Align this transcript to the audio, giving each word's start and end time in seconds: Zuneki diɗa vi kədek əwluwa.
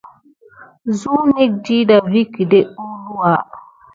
Zuneki 0.99 1.51
diɗa 1.89 1.97
vi 2.11 2.21
kədek 2.33 2.67
əwluwa. 2.83 3.33